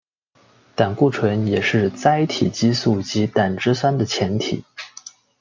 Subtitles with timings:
[0.75, 4.63] 胆固醇也是甾体激素及胆汁酸的前体。